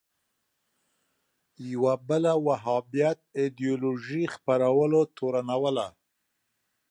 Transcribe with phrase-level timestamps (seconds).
[1.71, 5.87] یوه بله وهابیت ایدیالوژۍ خپرولو تورنوله